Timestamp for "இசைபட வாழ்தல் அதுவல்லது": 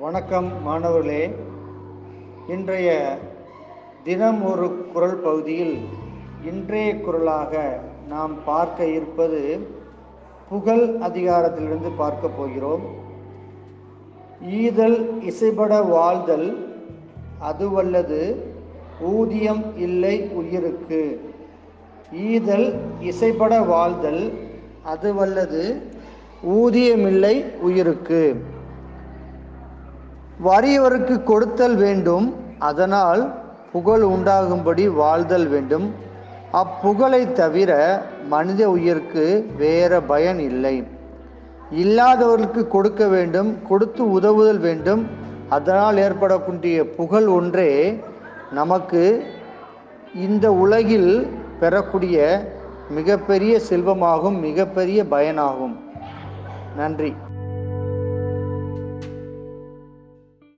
15.22-18.36, 23.00-25.82